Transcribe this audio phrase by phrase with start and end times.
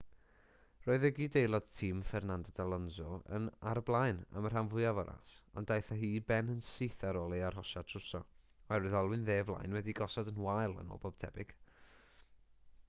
[0.85, 3.09] roedd ei gydaelod tîm fernando alonso
[3.71, 6.49] ar y blaen am y rhan fwyaf o'r ras ond daeth â hi i ben
[6.53, 8.21] yn syth ar ôl ei arhosiad trwsio
[8.61, 11.55] oherwydd olwyn dde flaen wedi'i gosod yn wael yn ôl pob tebyg